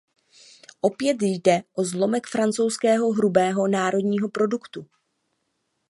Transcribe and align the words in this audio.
Opět 0.81 1.17
jde 1.21 1.63
o 1.73 1.83
zlomek 1.83 2.27
francouzského 2.27 3.11
hrubého 3.13 3.67
národního 3.67 4.29
produktu. 4.29 4.85